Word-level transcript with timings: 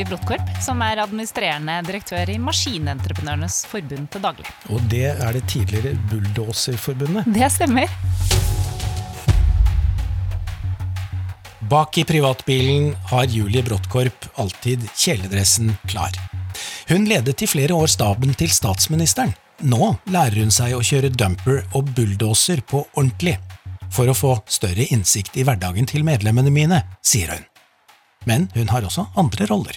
Julie 0.00 0.16
Brotkorp, 0.16 0.46
som 0.64 0.80
er 0.80 0.96
administrerende 1.02 1.74
direktør 1.84 2.30
i 2.32 2.38
Maskinentreprenørenes 2.40 3.66
forbund 3.68 4.06
til 4.08 4.22
daglig. 4.24 4.46
Og 4.72 4.80
det 4.88 5.10
er 5.10 5.34
det 5.36 5.42
tidligere 5.50 5.92
Bulldoserforbundet. 6.08 7.28
Det 7.28 7.50
stemmer. 7.52 7.90
Bak 11.68 11.98
i 12.00 12.06
privatbilen 12.08 12.94
har 13.12 13.28
Julie 13.28 13.62
Brotkorp 13.66 14.30
alltid 14.40 14.88
kjeledressen 14.96 15.74
klar. 15.84 16.16
Hun 16.88 17.04
ledet 17.04 17.44
i 17.44 17.50
flere 17.50 17.76
år 17.76 17.92
staben 17.92 18.32
til 18.32 18.48
statsministeren. 18.56 19.34
Nå 19.60 19.98
lærer 20.08 20.40
hun 20.40 20.54
seg 20.54 20.78
å 20.78 20.80
kjøre 20.80 21.12
dumper 21.12 21.60
og 21.76 21.92
bulldoser 21.92 22.64
på 22.64 22.86
ordentlig, 22.94 23.36
for 23.92 24.08
å 24.08 24.16
få 24.16 24.32
større 24.48 24.88
innsikt 24.88 25.36
i 25.36 25.44
hverdagen 25.44 25.84
til 25.84 26.08
medlemmene 26.08 26.56
mine, 26.56 26.82
sier 27.04 27.36
hun. 27.36 27.46
Men 28.24 28.48
hun 28.56 28.72
har 28.72 28.88
også 28.88 29.10
andre 29.20 29.44
roller. 29.52 29.76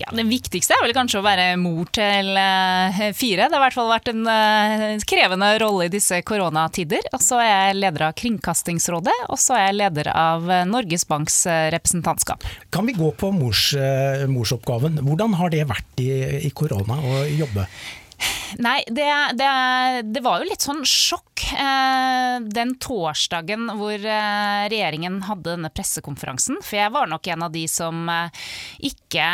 Ja, 0.00 0.10
Det 0.14 0.24
viktigste 0.28 0.76
er 0.76 0.84
vel 0.84 0.94
kanskje 0.96 1.20
å 1.20 1.26
være 1.26 1.50
mor 1.60 1.88
til 1.94 2.32
uh, 2.34 2.98
fire. 3.16 3.48
Det 3.48 3.56
har 3.56 3.60
i 3.60 3.64
hvert 3.66 3.78
fall 3.78 3.92
vært 3.92 4.10
en 4.12 4.24
uh, 4.28 5.06
krevende 5.08 5.50
rolle 5.62 5.88
i 5.88 5.92
disse 5.92 6.20
koronatider. 6.26 7.10
Og 7.12 7.22
så 7.24 7.40
er 7.42 7.50
jeg 7.50 7.78
leder 7.82 8.08
av 8.08 8.16
Kringkastingsrådet, 8.18 9.16
og 9.28 9.40
så 9.40 9.58
er 9.58 9.68
jeg 9.68 9.78
leder 9.82 10.12
av 10.14 10.50
Norges 10.68 11.06
Banks 11.08 11.42
representantskap. 11.74 12.44
Kan 12.74 12.88
vi 12.88 12.96
gå 12.96 13.12
på 13.18 13.30
mors, 13.34 13.70
morsoppgaven? 14.30 15.00
Hvordan 15.06 15.38
har 15.38 15.54
det 15.54 15.64
vært 15.68 16.02
i, 16.02 16.10
i 16.48 16.52
korona 16.56 16.98
å 16.98 17.22
jobbe? 17.28 17.68
Nei, 18.58 18.80
det, 18.88 19.06
det, 19.38 19.48
det, 20.08 20.22
var 20.24 20.40
jo 20.40 20.48
litt 20.48 20.64
sånn 20.64 20.80
sjokk 20.88 21.27
eh, 21.27 21.27
den 22.44 22.74
torsdagen 22.80 23.68
hvor 23.78 23.94
eh, 23.94 24.68
regjeringen 24.70 25.20
hadde 25.26 25.54
denne 25.54 25.70
pressekonferansen. 25.72 26.60
For 26.64 26.78
jeg 26.78 26.92
var 26.94 27.08
nok 27.10 27.26
en 27.32 27.44
av 27.46 27.52
de 27.54 27.64
som 27.70 28.08
eh, 28.12 28.44
ikke 28.90 29.26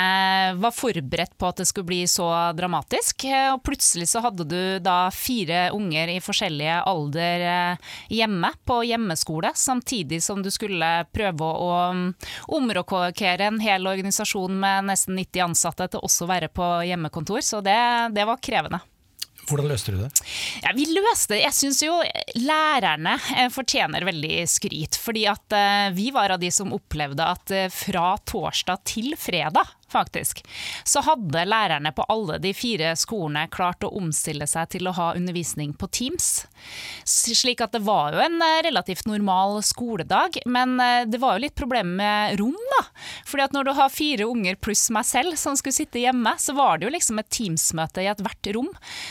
var 0.61 0.75
forberedt 0.75 1.37
på 1.39 1.49
at 1.49 1.61
det 1.61 1.69
skulle 1.69 1.91
bli 1.91 2.03
så 2.11 2.29
dramatisk. 2.57 3.27
Og 3.55 3.63
plutselig 3.67 4.09
så 4.13 4.23
hadde 4.25 4.47
du 4.49 4.61
da 4.85 5.09
fire 5.15 5.69
unger 5.77 6.15
i 6.15 6.21
forskjellige 6.25 6.81
alder 6.91 7.47
eh, 7.51 7.93
hjemme 8.21 8.53
på 8.65 8.81
hjemmeskole, 8.89 9.53
samtidig 9.55 10.23
som 10.25 10.43
du 10.45 10.51
skulle 10.55 10.91
prøve 11.15 11.45
å 11.45 11.71
um, 11.91 12.07
omrokere 12.57 13.49
en 13.49 13.61
hel 13.63 13.87
organisasjon 13.89 14.57
med 14.61 14.91
nesten 14.91 15.19
90 15.19 15.49
ansatte 15.49 15.91
til 15.93 16.05
også 16.05 16.27
å 16.27 16.33
være 16.33 16.51
på 16.55 16.71
hjemmekontor. 16.89 17.43
Så 17.45 17.63
det, 17.65 17.79
det 18.17 18.27
var 18.29 18.43
krevende. 18.43 18.83
Hvordan 19.45 19.69
løste 19.69 19.93
du 19.93 19.99
det? 20.01 20.09
Ja, 20.63 20.73
vi 20.77 20.87
løste 20.89 21.35
det. 21.35 21.43
Jeg 21.43 21.57
syns 21.57 21.83
jo 21.85 21.99
lærerne 22.41 23.17
eh, 23.37 23.51
fortjener 23.53 24.07
veldig 24.09 24.45
skryt. 24.49 24.97
Fordi 25.01 25.27
at 25.29 25.57
eh, 25.57 25.89
vi 25.97 26.09
var 26.15 26.33
av 26.35 26.41
de 26.41 26.51
som 26.55 26.73
opplevde 26.73 27.27
at 27.29 27.53
eh, 27.53 27.71
fra 27.73 28.15
torsdag 28.25 28.85
til 28.89 29.13
fredag 29.21 29.75
faktisk, 29.93 30.41
så 30.89 31.05
hadde 31.07 31.45
lærerne 31.47 31.93
på 31.95 32.07
alle 32.11 32.41
de 32.43 32.55
fire 32.57 32.95
skolene 32.99 33.47
klart 33.53 33.85
å 33.87 33.93
omstille 33.95 34.49
seg 34.51 34.73
til 34.75 34.89
å 34.91 34.97
ha 34.97 35.13
undervisning 35.15 35.77
på 35.79 35.91
Teams. 35.93 36.47
Slik 37.05 37.61
at 37.65 37.75
det 37.75 37.83
var 37.85 38.15
jo 38.15 38.23
en 38.25 38.41
eh, 38.43 38.63
relativt 38.65 39.07
normal 39.09 39.59
skoledag, 39.65 40.39
men 40.47 40.79
eh, 40.81 41.05
det 41.09 41.21
var 41.23 41.37
jo 41.37 41.45
litt 41.45 41.57
problem 41.59 41.95
med 41.99 42.39
rom, 42.41 42.57
da. 42.73 42.83
Fordi 43.29 43.45
at 43.47 43.57
når 43.57 43.69
du 43.69 43.73
har 43.77 43.93
fire 43.93 44.29
unger 44.29 44.59
pluss 44.61 44.87
meg 44.95 45.07
selv 45.09 45.39
som 45.41 45.59
skulle 45.59 45.77
sitte 45.77 46.01
hjemme, 46.03 46.35
så 46.41 46.57
var 46.57 46.79
det 46.79 46.89
jo 46.89 46.95
liksom 46.95 47.21
et 47.21 47.31
Teams-møte 47.35 48.05
i 48.05 48.09
ethvert 48.13 48.51
rom. 48.57 48.71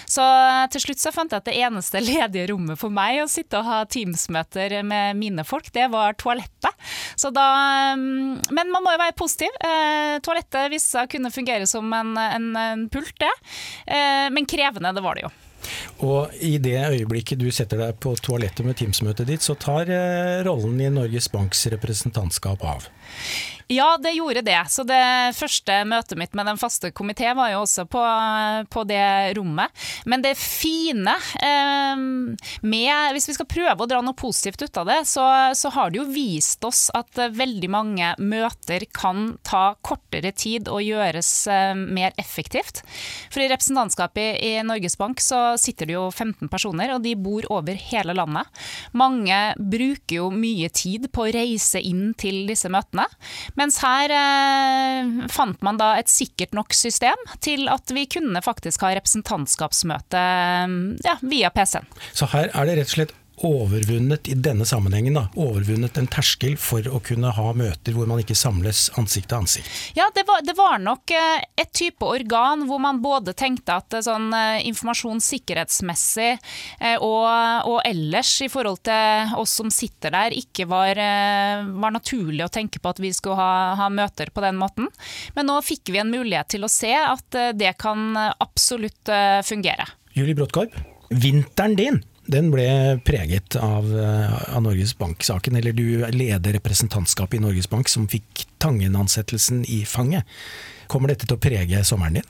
Så 0.09 0.23
eh, 0.23 0.65
til 0.73 0.87
slutt 0.87 1.03
så 1.03 1.13
fant 1.15 1.33
jeg 1.33 1.43
at 1.43 1.49
det 1.49 1.57
eneste 1.61 2.03
ledige 2.09 2.49
rommet 2.53 2.79
for 2.81 2.93
meg 2.93 3.21
å 3.23 3.29
sitte 3.31 3.61
og 3.61 3.69
ha 3.69 3.83
Teams-møter 3.85 4.79
med 4.87 5.19
mine 5.19 5.45
folk, 5.47 5.69
det 5.75 5.89
var 5.93 6.17
toalettet. 6.19 6.73
Så 7.19 7.29
da 7.33 7.45
mm, 7.97 8.49
Men 8.55 8.71
man 8.73 8.83
må 8.83 8.93
jo 8.93 9.01
være 9.01 9.15
positiv. 9.17 9.53
Toalettet 10.25 10.71
viste 10.71 10.95
seg 10.95 11.07
å 11.07 11.11
kunne 11.11 11.31
fungere 11.33 11.67
som 11.69 11.87
en, 11.95 12.15
en, 12.17 12.49
en 12.59 12.85
pult, 12.91 13.15
det. 13.21 13.31
Men 14.33 14.47
krevende, 14.49 14.93
det 14.95 15.03
var 15.03 15.17
det 15.17 15.27
jo. 15.27 15.33
Og 16.05 16.33
i 16.43 16.57
det 16.61 16.77
øyeblikket 16.79 17.41
du 17.41 17.49
setter 17.53 17.79
deg 17.79 17.99
på 18.03 18.15
toalettet 18.19 18.65
med 18.67 18.77
Teams-møtet 18.79 19.29
ditt, 19.29 19.45
så 19.45 19.55
tar 19.59 19.89
eh, 19.91 20.41
rollen 20.47 20.79
i 20.81 20.91
Norges 20.93 21.29
Banks 21.33 21.65
representantskap 21.73 22.63
av. 22.67 22.89
Ja, 23.67 23.97
det 23.97 24.11
gjorde 24.11 24.41
det. 24.41 24.59
Så 24.69 24.83
det 24.83 25.35
første 25.37 25.83
møtet 25.87 26.17
mitt 26.19 26.33
med 26.35 26.47
den 26.49 26.59
faste 26.59 26.91
komité 26.91 27.31
var 27.35 27.53
jo 27.53 27.63
også 27.63 27.85
på, 27.89 28.01
på, 28.69 28.83
det 28.87 29.33
rommet. 29.37 29.71
Men 30.05 30.23
det 30.23 30.35
fine 30.37 31.15
eh, 31.39 32.03
med 32.61 33.15
Hvis 33.15 33.29
vi 33.29 33.35
skal 33.37 33.49
prøve 33.49 33.85
å 33.85 33.89
dra 33.89 34.01
noe 34.03 34.17
positivt 34.17 34.65
ut 34.65 34.79
av 34.81 34.89
det, 34.89 34.99
så, 35.09 35.25
så, 35.55 35.71
har 35.73 35.91
det 35.91 36.01
jo 36.01 36.07
vist 36.11 36.63
oss 36.67 36.87
at 36.93 37.17
veldig 37.33 37.69
mange 37.71 38.11
møter 38.19 38.85
kan 38.93 39.37
ta 39.47 39.75
kortere 39.81 40.33
tid 40.35 40.67
og 40.71 40.83
gjøres 40.83 41.31
eh, 41.47 41.73
mer 41.73 42.13
effektivt. 42.19 42.83
For 43.33 43.43
i 43.43 43.49
representantskapet 43.51 44.41
i, 44.43 44.53
i 44.59 44.65
Norges 44.67 44.99
Bank 44.99 45.23
så 45.23 45.55
sitter 45.61 45.89
det 45.89 45.97
jo 45.97 46.09
15 46.11 46.51
personer, 46.51 46.93
og 46.93 47.03
de 47.05 47.15
bor 47.15 47.47
over 47.53 47.79
hele 47.89 48.15
landet. 48.17 48.51
Mange 48.91 49.39
bruker 49.57 50.19
jo 50.19 50.29
mye 50.35 50.69
tid 50.73 51.09
på 51.13 51.25
å 51.25 51.33
reise 51.33 51.81
inn 51.81 52.11
til 52.19 52.43
disse 52.49 52.69
møtene. 52.71 53.02
Mens 53.59 53.79
her 53.83 54.13
eh, 54.13 55.27
fant 55.33 55.59
man 55.65 55.79
da 55.81 55.93
et 55.99 56.11
sikkert 56.11 56.55
nok 56.57 56.75
system 56.77 57.27
til 57.43 57.67
at 57.71 57.93
vi 57.93 58.05
kunne 58.11 58.43
faktisk 58.45 58.85
ha 58.85 58.93
representantskapsmøte 58.97 60.23
ja, 61.03 61.17
via 61.21 61.51
PC-en. 61.53 61.89
Så 62.13 62.29
her 62.33 62.49
er 62.51 62.69
det 62.69 62.79
rett 62.79 62.91
og 62.91 62.97
slett 62.97 63.19
overvunnet 63.41 64.27
i 64.27 64.35
denne 64.37 64.65
sammenhengen 64.65 65.17
da, 65.17 65.23
overvunnet 65.39 65.97
en 65.97 66.07
terskel 66.11 66.55
for 66.59 66.85
å 66.87 66.99
kunne 67.03 67.31
ha 67.33 67.47
møter 67.57 67.95
hvor 67.95 68.07
man 68.09 68.21
ikke 68.21 68.37
samles 68.37 68.85
ansikt 68.99 69.31
til 69.31 69.39
ansikt? 69.41 69.71
Ja, 69.97 70.07
det 70.15 70.25
var, 70.27 70.43
det 70.45 70.55
var 70.57 70.77
nok 70.81 71.13
eh, 71.15 71.41
et 71.59 71.71
type 71.73 72.05
organ 72.05 72.67
hvor 72.69 72.81
man 72.83 73.01
både 73.03 73.33
tenkte 73.37 73.79
at 73.81 73.97
eh, 73.97 74.05
sånn 74.05 74.29
eh, 74.37 74.61
informasjon 74.69 75.21
sikkerhetsmessig 75.23 76.31
og, 77.03 77.25
og, 77.69 77.79
ellers 77.87 78.31
i 78.45 78.49
forhold 78.51 78.83
til 78.85 79.33
oss 79.39 79.55
som 79.59 79.69
sitter 79.73 80.13
der, 80.13 80.35
ikke 80.35 80.65
var, 80.69 80.97
var 80.97 81.93
naturlig 81.93 82.43
å 82.45 82.51
tenke 82.53 82.81
på 82.81 82.91
at 82.91 83.01
vi 83.01 83.11
skulle 83.15 83.37
ha, 83.39 83.73
ha, 83.79 83.89
møter 83.93 84.31
på 84.33 84.43
den 84.43 84.57
måten. 84.59 84.89
Men 85.35 85.47
nå 85.49 85.59
fikk 85.65 85.91
vi 85.93 86.01
en 86.01 86.11
mulighet 86.11 86.53
til 86.55 86.65
å 86.65 86.71
se 86.71 86.91
at 86.95 87.37
det 87.57 87.73
kan 87.81 88.15
absolutt 88.17 89.11
fungere. 89.47 89.87
Julie 90.17 90.37
Bråttkorp, 90.37 90.75
vinteren 91.09 91.77
din 91.79 92.01
den 92.25 92.51
ble 92.53 92.99
preget 93.05 93.55
av, 93.59 93.89
eh, 93.99 94.55
av 94.55 94.63
Norges 94.63 94.97
Bank-saken. 94.97 95.57
Eller 95.57 95.73
du 95.73 96.05
leder 96.11 96.53
representantskapet 96.53 97.39
i 97.39 97.43
Norges 97.43 97.69
Bank 97.69 97.89
som 97.89 98.07
fikk 98.07 98.45
Tangen-ansettelsen 98.57 99.65
i 99.65 99.83
fanget. 99.85 100.23
Kommer 100.87 101.11
dette 101.11 101.27
til 101.27 101.37
å 101.37 101.41
prege 101.41 101.83
sommeren 101.83 102.13
din? 102.21 102.29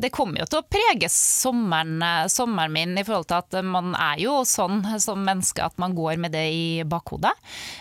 Det 0.00 0.10
kommer 0.14 0.42
jo 0.42 0.46
til 0.50 0.60
å 0.60 0.66
prege 0.68 1.08
sommeren, 1.12 2.00
eh, 2.02 2.26
sommeren, 2.32 2.72
min 2.72 2.98
i 2.98 3.04
forhold 3.06 3.28
til 3.30 3.40
at 3.40 3.56
man 3.64 3.94
er 3.94 4.20
jo 4.20 4.40
sånn 4.46 4.82
som 5.00 5.22
menneske 5.24 5.64
at 5.64 5.76
man 5.80 5.94
går 5.96 6.18
med 6.20 6.34
det 6.36 6.44
i 6.52 6.66
bakhodet. 6.84 7.32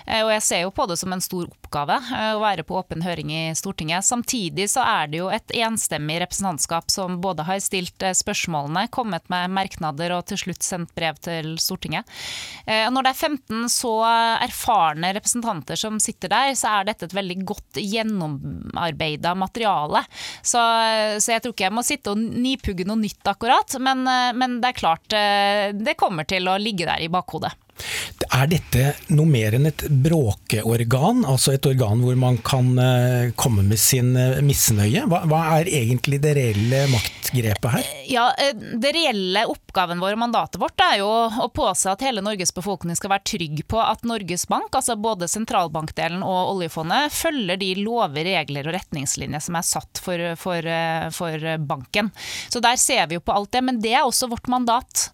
Eh, 0.06 0.24
og 0.24 0.32
jeg 0.36 0.46
ser 0.46 0.62
jo 0.64 0.74
på 0.76 0.88
det 0.90 0.98
som 1.02 1.14
en 1.14 1.24
stor 1.24 1.48
oppgave 1.50 1.98
eh, 2.16 2.32
å 2.36 2.42
være 2.44 2.66
på 2.68 2.78
åpen 2.80 3.04
høring 3.06 3.34
i 3.34 3.44
Stortinget. 3.58 4.06
Samtidig 4.08 4.70
så 4.72 4.86
er 4.86 5.12
det 5.12 5.22
jo 5.22 5.30
et 5.34 5.56
enstemmig 5.58 6.20
representantskap 6.24 6.92
som 6.94 7.20
både 7.24 7.46
har 7.48 7.62
stilt 7.64 8.06
spørsmålene, 8.16 8.88
kommet 8.94 9.28
med 9.32 9.54
merknader 9.56 10.16
og 10.16 10.26
til 10.30 10.40
slutt 10.46 10.66
sendt 10.66 10.94
brev 10.96 11.18
til 11.24 11.56
Stortinget. 11.62 12.08
Når 12.66 13.06
det 13.06 13.12
er 13.12 13.20
15 13.30 13.70
så 13.72 13.92
erfarne 14.06 15.12
representanter 15.16 15.80
som 15.80 15.98
sitter 16.02 16.32
der, 16.32 16.54
så 16.58 16.80
er 16.80 16.90
dette 16.90 17.08
et 17.08 17.16
veldig 17.16 17.38
godt 17.48 17.80
gjennomarbeida 17.82 19.36
materiale. 19.38 20.04
Så, 20.42 20.62
så 21.20 21.36
jeg 21.36 21.44
tror 21.44 21.56
ikke 21.56 21.68
jeg 21.68 21.76
må 21.76 21.86
sitte 21.86 22.05
sitte 22.06 22.14
og 22.14 22.42
nipugge 22.42 22.86
noe 22.86 23.00
nytt 23.02 23.26
akkurat, 23.28 23.78
men, 23.80 24.06
eh, 24.08 24.34
men 24.34 24.62
det 24.62 24.74
er 24.74 24.80
klart 24.80 25.14
eh, 25.14 25.74
det 25.74 25.98
kommer 25.98 26.26
til 26.26 26.48
å 26.48 26.58
ligge 26.58 26.86
der 26.86 27.02
i 27.02 27.10
bakhodet. 27.10 27.54
Er 28.34 28.48
dette 28.50 28.94
noe 29.14 29.30
mer 29.30 29.56
enn 29.58 29.68
et 29.70 29.84
bråkeorgan, 29.90 31.24
altså 31.30 31.54
et 31.56 31.66
organ 31.70 32.02
hvor 32.04 32.18
man 32.20 32.38
kan 32.46 32.72
eh, 32.82 33.34
komme 33.38 33.66
med 33.68 33.80
sin 33.82 34.16
eh, 34.18 34.42
misnøye? 34.46 35.06
Hva, 35.10 35.22
hva 35.30 35.42
er 35.60 35.70
egentlig 35.70 36.20
det 36.24 36.36
reelle 36.38 36.86
maktgrepet 36.92 37.76
her? 37.76 37.86
Eh, 37.86 38.08
ja, 38.14 38.28
Det 38.56 38.94
reelle 38.96 39.46
oppgaven 39.52 40.02
vår 40.02 40.16
og 40.18 40.22
mandatet 40.26 40.60
vårt 40.62 40.84
er 40.86 41.00
jo 41.02 41.10
å 41.46 41.50
påse 41.54 41.92
at 41.92 42.04
hele 42.06 42.24
Norges 42.26 42.54
befolkning 42.56 42.98
skal 42.98 43.14
være 43.14 43.28
trygg 43.36 43.62
på 43.72 43.82
at 43.82 44.06
Norges 44.08 44.48
Bank, 44.52 44.74
altså 44.76 44.98
både 45.00 45.30
sentralbankdelen 45.32 46.24
og 46.26 46.56
oljefondet, 46.56 47.14
følger 47.14 47.60
de 47.62 47.72
lover, 47.82 48.26
regler 48.26 48.70
og 48.70 48.78
retningslinjer 48.78 49.44
som 49.44 49.60
er 49.60 49.68
satt 49.68 50.02
for, 50.02 50.26
for, 50.40 50.70
for 51.16 51.48
banken. 51.68 52.12
Så 52.50 52.62
der 52.64 52.80
ser 52.82 53.10
vi 53.10 53.20
jo 53.20 53.26
på 53.26 53.36
alt 53.36 53.54
det, 53.54 53.64
men 53.66 53.82
det 53.84 53.94
er 53.96 54.06
også 54.08 54.30
vårt 54.32 54.48
mandat. 54.52 55.10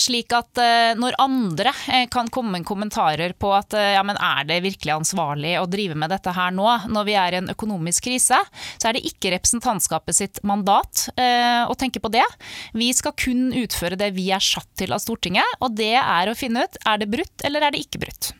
Slik 0.00 0.32
at 0.36 0.60
når 0.98 1.16
andre 1.22 1.72
kan 2.12 2.30
komme 2.32 2.62
kommentarer 2.66 3.34
på 3.38 3.52
at 3.54 3.74
eh, 3.78 3.92
ja, 3.96 4.02
men 4.06 4.18
er 4.20 4.46
det 4.48 4.60
virkelig 4.66 4.94
ansvarlig 4.96 5.54
å 5.60 5.68
drive 5.70 5.96
med 5.98 6.12
dette 6.12 6.34
her 6.36 6.54
nå, 6.54 6.66
når 6.90 7.08
vi 7.08 7.16
er 7.18 7.36
i 7.36 7.40
en 7.40 7.52
økonomisk 7.54 8.08
krise, 8.08 8.40
så 8.76 8.90
er 8.90 8.96
det 8.96 9.06
ikke 9.08 9.34
representantskapet 9.36 10.18
sitt 10.18 10.42
mandat 10.46 11.06
eh, 11.16 11.62
å 11.64 11.76
tenke 11.78 12.02
på 12.02 12.12
det. 12.12 12.26
Vi 12.74 12.90
skal 12.96 13.16
kun 13.18 13.50
utføre 13.56 13.98
det 14.00 14.12
vi 14.18 14.30
er 14.34 14.44
satt 14.44 14.70
til 14.80 14.94
av 14.96 15.02
Stortinget, 15.02 15.58
og 15.60 15.78
det 15.78 15.96
er 16.00 16.30
å 16.30 16.38
finne 16.38 16.66
ut 16.66 16.82
er 16.86 17.00
det 17.00 17.10
brutt 17.12 17.46
eller 17.46 17.66
er 17.66 17.74
det 17.74 17.84
ikke 17.86 18.04
brutt. 18.04 18.34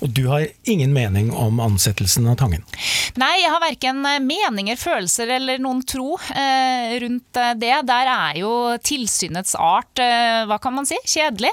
Og 0.00 0.10
du 0.14 0.26
har 0.30 0.46
ingen 0.68 0.92
mening 0.92 1.32
om 1.32 1.60
ansettelsen 1.62 2.26
av 2.30 2.38
Tangen? 2.40 2.64
Nei, 3.20 3.32
jeg 3.42 3.50
har 3.52 3.62
verken 3.62 4.00
meninger, 4.26 4.78
følelser 4.80 5.34
eller 5.36 5.60
noen 5.62 5.82
tro 5.88 6.16
eh, 6.34 6.96
rundt 7.02 7.38
eh, 7.40 7.52
det. 7.60 7.74
Der 7.88 8.10
er 8.12 8.40
jo 8.40 8.52
tilsynets 8.82 9.54
art, 9.58 10.02
eh, 10.02 10.42
hva 10.48 10.58
kan 10.62 10.76
man 10.76 10.88
si, 10.88 10.98
kjedelig. 11.04 11.52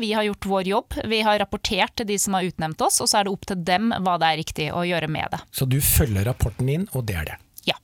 Vi 0.00 0.12
har 0.16 0.26
gjort 0.28 0.50
vår 0.54 0.72
jobb, 0.72 0.98
vi 1.10 1.20
har 1.26 1.40
rapportert 1.42 1.96
til 1.98 2.08
de 2.08 2.18
som 2.20 2.38
har 2.38 2.48
utnevnt 2.48 2.84
oss, 2.84 3.00
og 3.04 3.10
så 3.10 3.20
er 3.20 3.28
det 3.28 3.34
opp 3.34 3.48
til 3.50 3.64
dem 3.66 3.92
hva 4.04 4.18
det 4.20 4.30
er 4.30 4.40
riktig 4.40 4.70
å 4.72 4.84
gjøre 4.86 5.10
med 5.12 5.34
det. 5.34 5.42
Så 5.54 5.68
du 5.68 5.80
følger 5.84 6.28
rapporten 6.30 6.70
inn, 6.70 6.88
og 6.92 7.06
det 7.08 7.18
er 7.20 7.32
det? 7.32 7.40
Ja. 7.68 7.78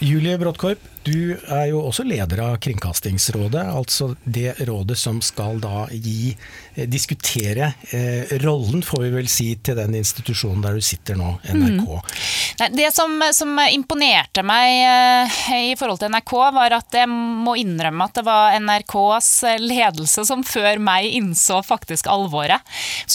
Julie 0.00 0.38
Bråttkorp, 0.40 0.82
du 1.06 1.36
er 1.36 1.68
jo 1.70 1.80
også 1.86 2.04
leder 2.06 2.42
av 2.42 2.56
Kringkastingsrådet, 2.62 3.62
altså 3.62 4.10
det 4.24 4.56
rådet 4.66 4.98
som 4.98 5.20
skal 5.24 5.60
da 5.62 5.86
gi, 5.92 6.32
eh, 6.74 6.88
diskutere 6.90 7.72
eh, 7.94 8.36
rollen, 8.42 8.82
får 8.82 9.04
vi 9.04 9.10
vel 9.14 9.30
si, 9.30 9.48
til 9.62 9.78
den 9.78 9.94
institusjonen 9.98 10.64
der 10.64 10.76
du 10.76 10.84
sitter 10.84 11.18
nå, 11.18 11.36
NRK. 11.46 11.86
Mm. 11.86 12.20
Nei, 12.60 12.68
det 12.74 12.90
som, 12.96 13.14
som, 13.36 13.54
imponerte 13.70 14.42
meg 14.46 14.72
eh, 14.82 15.70
i 15.70 15.76
forhold 15.78 16.02
til 16.02 16.10
NRK, 16.12 16.34
var 16.56 16.76
at 16.80 16.98
jeg 16.98 17.10
må 17.10 17.56
innrømme 17.60 18.08
at 18.08 18.18
det 18.18 18.26
var 18.26 18.58
NRKs 18.60 19.30
ledelse 19.62 20.26
som 20.26 20.44
før 20.46 20.80
meg 20.82 21.06
innså 21.16 21.62
faktisk 21.66 22.10
alvoret. 22.10 22.64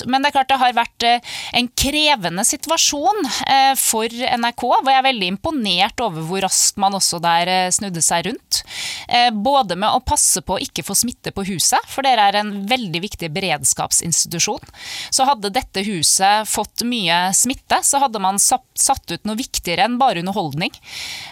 Men 0.07 0.23
det 0.23 0.31
er 0.31 0.37
klart 0.39 0.51
det 0.51 0.59
har 0.61 0.77
vært 0.77 1.07
eh, 1.07 1.33
en 1.59 1.69
krevende 1.75 2.45
situasjon 2.47 3.23
eh, 3.47 3.73
for 3.79 4.07
NRK, 4.07 4.63
hvor 4.63 4.91
jeg 4.91 5.01
er 5.01 5.09
veldig 5.09 5.31
imponert 5.35 6.03
over 6.03 6.27
hvor 6.27 6.45
raskt 6.45 6.79
man 6.81 6.95
også 6.97 7.21
der 7.23 7.51
eh, 7.51 7.69
snudde 7.81 8.03
seg 8.05 8.29
rundt. 8.29 8.61
Eh, 9.07 9.31
både 9.33 9.75
med 9.75 9.89
å 9.89 10.03
passe 10.05 10.41
på 10.45 10.55
å 10.55 10.61
ikke 10.61 10.85
få 10.85 10.95
smitte 10.95 11.33
på 11.35 11.45
huset, 11.49 11.81
for 11.89 12.05
dere 12.05 12.29
er 12.29 12.39
en 12.41 12.53
veldig 12.69 13.01
viktig 13.03 13.31
beredskapsinstitusjon. 13.33 14.63
Så 15.09 15.27
hadde 15.27 15.53
dette 15.53 15.83
huset 15.87 16.47
fått 16.49 16.85
mye 16.87 17.31
smitte, 17.35 17.81
så 17.83 18.01
hadde 18.03 18.21
man 18.23 18.39
satt 18.39 19.11
ut 19.11 19.25
noe 19.27 19.39
viktigere 19.39 19.87
enn 19.87 19.97
bare 20.01 20.21
underholdning. 20.21 20.71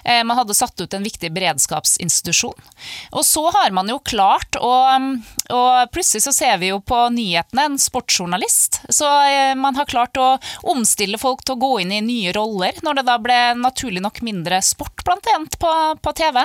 Eh, 0.04 0.24
man 0.24 0.42
hadde 0.42 0.58
satt 0.58 0.80
ut 0.82 0.94
en 0.94 1.06
viktig 1.06 1.32
beredskapsinstitusjon. 1.36 2.58
Og 3.14 3.24
så 3.26 3.46
har 3.54 3.72
man 3.76 3.90
jo 3.90 4.00
klart 4.00 4.58
å 4.60 4.80
Og 4.80 5.92
plutselig 5.94 6.22
så 6.24 6.32
ser 6.34 6.58
vi 6.62 6.70
jo 6.70 6.80
på 6.86 6.98
nyhetene 7.14 7.66
en 7.66 7.78
sportsjournalist. 7.82 8.80
Så 8.94 9.08
man 9.58 9.76
har 9.76 9.88
klart 9.90 10.18
å 10.18 10.38
omstille 10.72 11.18
folk 11.18 11.42
til 11.44 11.56
å 11.56 11.62
gå 11.62 11.72
inn 11.84 11.94
i 11.96 12.02
nye 12.06 12.34
roller, 12.36 12.78
når 12.86 13.00
det 13.00 13.06
da 13.08 13.18
ble 13.22 13.38
naturlig 13.60 14.04
nok 14.04 14.22
mindre 14.26 14.62
sport, 14.66 15.04
blant 15.06 15.28
annet, 15.34 15.58
på, 15.60 15.72
på 16.02 16.14
TV. 16.18 16.39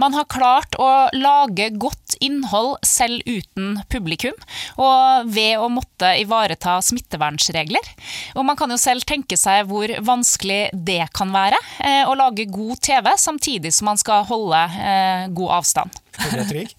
Man 0.00 0.16
har 0.16 0.28
klart 0.30 0.76
å 0.80 0.88
lage 1.16 1.70
godt 1.74 2.16
innhold 2.22 2.76
selv 2.86 3.22
uten 3.26 3.80
publikum, 3.92 4.36
og 4.80 5.30
ved 5.32 5.58
å 5.60 5.70
måtte 5.72 6.14
ivareta 6.20 6.78
smittevernsregler. 6.84 7.92
Og 8.36 8.46
man 8.48 8.58
kan 8.58 8.72
jo 8.72 8.80
selv 8.80 9.06
tenke 9.08 9.38
seg 9.40 9.66
hvor 9.70 9.92
vanskelig 10.04 10.68
det 10.72 11.06
kan 11.16 11.32
være, 11.34 11.58
eh, 11.84 12.04
å 12.08 12.16
lage 12.18 12.48
god 12.50 12.80
TV 12.82 13.12
samtidig 13.18 13.74
som 13.74 13.90
man 13.92 14.00
skal 14.00 14.26
holde 14.28 14.62
eh, 14.78 15.26
god 15.32 15.58
avstand. 15.62 16.02
Trygg? 16.50 16.76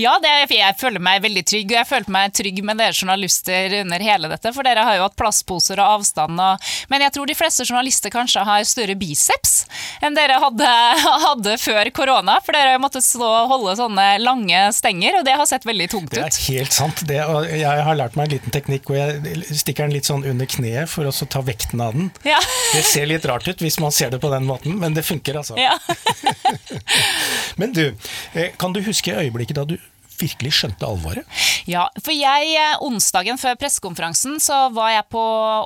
Ja, 0.00 0.16
det, 0.22 0.32
jeg 0.50 0.76
føler 0.80 1.02
meg 1.02 1.22
veldig 1.24 1.44
trygg, 1.46 1.70
og 1.70 1.78
jeg 1.78 1.88
følte 1.88 2.14
meg 2.14 2.34
trygg 2.34 2.60
med 2.66 2.80
dere 2.80 2.96
journalister 2.96 3.76
under 3.82 4.04
hele 4.04 4.30
dette. 4.32 4.52
For 4.54 4.66
dere 4.66 4.84
har 4.86 4.98
jo 4.98 5.06
hatt 5.06 5.16
plastposer 5.18 5.80
og 5.82 6.00
avstand. 6.00 6.40
Og, 6.40 6.70
men 6.90 7.04
jeg 7.06 7.14
tror 7.14 7.30
de 7.30 7.36
fleste 7.38 7.66
journalister 7.66 8.12
kanskje 8.14 8.44
har 8.46 8.64
større 8.68 8.96
biceps 8.98 9.54
enn 10.04 10.16
dere 10.16 10.38
hadde, 10.42 10.70
hadde 11.28 11.56
før 11.62 11.90
korona. 11.94 12.38
For 12.44 12.56
dere 12.56 12.74
har 12.74 12.82
måttet 12.82 13.06
stå 13.06 13.24
og 13.24 13.52
holde 13.52 13.76
sånne 13.78 14.08
lange 14.22 14.64
stenger, 14.76 15.20
og 15.20 15.28
det 15.28 15.36
har 15.38 15.48
sett 15.50 15.66
veldig 15.68 15.88
tungt 15.92 16.12
ut. 16.12 16.18
Det 16.18 16.26
er 16.26 16.40
helt 16.48 16.76
sant. 16.76 17.04
Det, 17.08 17.20
og 17.30 17.48
jeg 17.48 17.86
har 17.88 17.98
lært 17.98 18.18
meg 18.18 18.28
en 18.28 18.36
liten 18.36 18.54
teknikk 18.54 18.90
hvor 18.90 18.98
jeg 18.98 19.44
stikker 19.50 19.86
den 19.86 19.96
litt 19.96 20.08
sånn 20.08 20.26
under 20.26 20.48
kneet 20.50 20.90
for 20.90 21.08
å 21.08 21.14
ta 21.30 21.42
vekten 21.44 21.82
av 21.84 21.96
den. 21.96 22.10
Ja. 22.26 22.40
Det 22.74 22.84
ser 22.88 23.08
litt 23.10 23.26
rart 23.28 23.46
ut 23.48 23.62
hvis 23.62 23.78
man 23.82 23.94
ser 23.94 24.12
det 24.14 24.20
på 24.22 24.30
den 24.32 24.46
måten, 24.48 24.78
men 24.80 24.96
det 24.96 25.06
funker 25.06 25.40
altså. 25.40 25.56
Ja. 25.60 25.76
men 27.60 27.74
du, 27.76 27.86
eh, 28.34 28.52
kan 28.58 28.74
du 28.74 28.82
huske 28.84 29.14
øyeblikket 29.14 29.58
da 29.58 29.66
du 29.68 29.76
virkelig 30.20 30.54
skjønte 30.58 30.86
alvoret? 30.88 31.40
Ja, 31.70 31.86
for 32.00 32.14
jeg, 32.14 32.54
eh, 32.58 32.76
onsdagen 32.84 33.40
før 33.40 33.56
pressekonferansen 33.60 34.38
så 34.42 34.66
var 34.74 34.92
jeg 34.94 35.08
på 35.14 35.24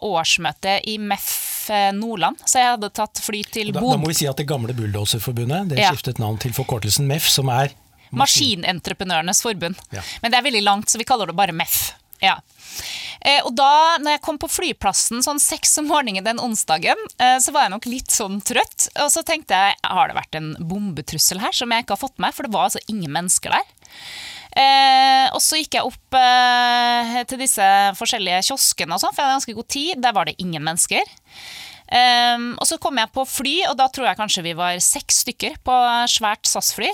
årsmøte 0.09 0.79
i 0.89 0.99
MEF 1.03 1.31
eh, 1.75 1.91
Nordland, 1.97 2.41
så 2.45 2.63
jeg 2.63 2.73
hadde 2.77 2.93
tatt 3.01 3.23
fly 3.25 3.43
til 3.49 3.73
Bodø. 3.73 3.93
Da, 3.93 3.97
da, 3.97 4.03
må 4.05 4.13
vi 4.13 4.19
si 4.21 4.31
at 4.31 4.41
det 4.41 4.49
gamle 4.51 4.77
Bulldoserforbundet 4.79 5.73
det 5.73 5.83
ja. 5.83 5.93
skiftet 5.93 6.23
navn 6.23 6.41
til 6.43 6.55
forkortelsen 6.57 7.09
MEF, 7.11 7.29
som 7.33 7.53
er 7.55 7.75
Maskinentreprenørenes 8.17 9.43
forbund. 9.45 9.77
Ja. 9.93 10.03
Men 10.23 10.33
det 10.33 10.39
er 10.39 10.47
veldig 10.47 10.65
langt, 10.65 10.89
så 10.89 11.01
vi 11.01 11.05
kaller 11.09 11.29
det 11.29 11.37
bare 11.37 11.53
MEF. 11.53 11.91
Ja. 12.25 12.39
Eh, 13.21 13.41
og 13.45 13.53
da 13.59 13.99
når 13.99 14.17
jeg 14.17 14.23
kom 14.25 14.39
på 14.41 14.51
flyplassen 14.51 15.23
sånn 15.25 15.41
seks 15.43 15.77
om 15.83 15.89
morgenen 15.91 16.27
den 16.27 16.41
onsdagen, 16.43 16.99
eh, 17.19 17.37
så 17.43 17.55
var 17.55 17.67
jeg 17.67 17.75
nok 17.75 17.89
litt 17.91 18.15
sånn 18.15 18.41
trøtt. 18.47 18.89
Og 19.03 19.11
så 19.15 19.25
tenkte 19.27 19.59
jeg 19.59 19.79
har 19.83 20.11
det 20.11 20.19
vært 20.19 20.39
en 20.39 20.53
bombetrussel 20.59 21.43
her 21.43 21.55
som 21.55 21.75
jeg 21.75 21.85
ikke 21.85 21.97
har 21.97 22.05
fått 22.07 22.19
med? 22.23 22.35
For 22.35 22.47
det 22.47 22.55
var 22.55 22.69
altså 22.69 22.83
ingen 22.87 23.15
mennesker 23.15 23.55
der. 23.55 23.75
Eh, 24.59 25.29
og 25.31 25.41
så 25.45 25.61
gikk 25.61 25.79
jeg 25.79 25.87
opp 25.87 26.19
eh, 26.19 27.23
til 27.31 27.43
disse 27.45 27.71
forskjellige 27.99 28.43
kioskene, 28.51 28.97
og 28.97 29.03
sånn, 29.03 29.15
for 29.15 29.23
jeg 29.23 29.29
hadde 29.29 29.41
ganske 29.41 29.59
god 29.61 29.73
tid. 29.77 30.05
Der 30.05 30.17
var 30.17 30.29
det 30.29 30.39
ingen 30.43 30.65
mennesker. 30.67 31.19
Um, 31.89 32.51
og 32.61 32.67
så 32.69 32.77
kom 32.77 32.99
jeg 33.01 33.09
på 33.15 33.23
fly, 33.25 33.53
og 33.71 33.79
da 33.79 33.87
tror 33.89 34.11
jeg 34.11 34.19
kanskje 34.19 34.43
vi 34.45 34.51
var 34.59 34.77
seks 34.85 35.23
stykker 35.23 35.55
på 35.65 35.77
svært 36.13 36.45
SAS-fly. 36.45 36.91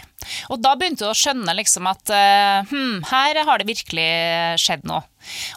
Og 0.54 0.60
da 0.62 0.76
begynte 0.78 1.02
jeg 1.02 1.10
å 1.10 1.18
skjønne 1.18 1.56
liksom 1.58 1.88
at 1.90 2.12
hm, 2.70 3.00
her 3.10 3.40
har 3.48 3.58
det 3.58 3.66
virkelig 3.72 4.06
skjedd 4.62 4.86
noe. 4.86 5.02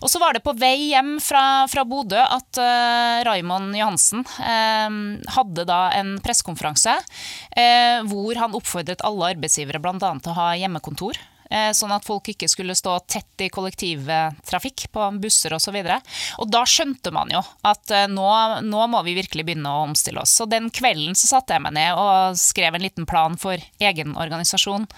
Og 0.02 0.10
så 0.10 0.18
var 0.24 0.34
det 0.34 0.42
på 0.42 0.56
vei 0.58 0.90
hjem 0.90 1.18
fra, 1.22 1.68
fra 1.70 1.86
Bodø 1.86 2.18
at 2.18 2.58
uh, 2.58 3.22
Raymond 3.28 3.78
Johansen 3.78 4.26
uh, 4.26 4.98
hadde 5.38 5.70
da 5.70 5.82
en 6.00 6.16
pressekonferanse 6.24 6.98
uh, 6.98 8.00
hvor 8.10 8.42
han 8.42 8.58
oppfordret 8.58 9.06
alle 9.06 9.36
arbeidsgivere 9.36 9.84
bl.a. 9.84 10.00
til 10.02 10.34
å 10.34 10.40
ha 10.40 10.54
hjemmekontor. 10.58 11.22
Eh, 11.50 11.72
sånn 11.72 11.94
at 11.96 12.04
folk 12.04 12.28
ikke 12.34 12.50
skulle 12.52 12.76
stå 12.76 12.98
tett 13.08 13.46
i 13.46 13.50
kollektivtrafikk 13.54 14.88
på 14.92 15.06
busser 15.22 15.56
osv. 15.56 15.78
Og, 15.80 15.88
så 15.88 16.42
og 16.44 16.50
da 16.52 16.64
skjønte 16.68 17.14
man 17.16 17.32
jo 17.32 17.42
at 17.68 17.94
eh, 17.96 18.08
nå, 18.12 18.28
nå, 18.68 18.82
må 18.92 19.04
vi 19.08 19.16
virkelig 19.18 19.46
begynne 19.48 19.72
å 19.72 19.86
omstille 19.88 20.24
oss. 20.24 20.36
Så 20.36 20.48
den 20.50 20.70
kvelden 20.74 21.16
så 21.16 21.32
satte 21.32 21.56
jeg 21.56 21.64
meg 21.64 21.78
ned 21.78 21.96
og 21.96 22.40
skrev 22.40 22.76
en 22.76 22.84
liten 22.84 23.08
plan 23.08 23.38
for 23.40 23.56
egen 23.56 24.18
organisasjon. 24.20 24.90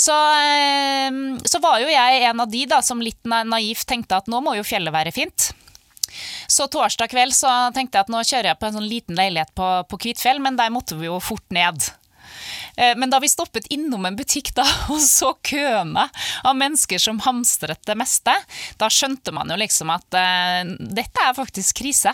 Så, 0.00 0.16
eh, 0.16 1.20
så 1.44 1.60
var 1.64 1.84
jo 1.84 1.92
jeg 1.92 2.24
en 2.30 2.40
av 2.46 2.50
de 2.52 2.64
da, 2.70 2.80
som 2.84 3.04
litt 3.04 3.20
naivt 3.26 3.86
tenkte 3.88 4.22
at 4.22 4.32
nå 4.32 4.40
må 4.44 4.56
jo 4.56 4.66
fjellet 4.66 4.94
være 4.94 5.14
fint. 5.16 5.50
Så 6.48 6.68
torsdag 6.72 7.10
kveld 7.12 7.34
så 7.36 7.50
tenkte 7.76 7.98
jeg 7.98 8.06
at 8.06 8.12
nå 8.12 8.22
kjører 8.24 8.52
jeg 8.52 8.60
på 8.60 8.68
en 8.68 8.76
sånn 8.78 8.88
liten 8.88 9.18
leilighet 9.18 9.52
på, 9.58 9.68
på 9.90 10.00
Kvitfjell, 10.06 10.40
men 10.40 10.56
der 10.56 10.72
måtte 10.72 10.96
vi 10.96 11.10
jo 11.10 11.18
fort 11.20 11.44
ned. 11.52 11.90
Eh, 12.76 12.94
men 12.96 13.10
da 13.10 13.20
vi 13.22 13.30
stoppet 13.32 13.68
innom 13.72 14.06
en 14.06 14.16
butikk 14.18 14.52
da, 14.56 14.66
og 14.92 15.00
så 15.02 15.32
køene 15.46 16.08
av 16.44 16.56
mennesker 16.58 17.00
som 17.02 17.20
hamstret 17.24 17.82
det 17.88 17.96
meste, 17.98 18.34
da 18.80 18.90
skjønte 18.92 19.34
man 19.34 19.50
jo 19.50 19.58
liksom 19.60 19.90
at 19.94 20.16
uh, 20.16 20.62
dette 20.76 21.24
er 21.24 21.36
faktisk 21.36 21.80
krise. 21.82 22.12